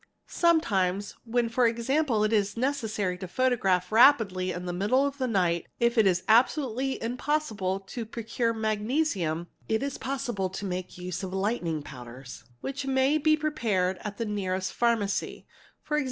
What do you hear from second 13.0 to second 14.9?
be repared at the nearest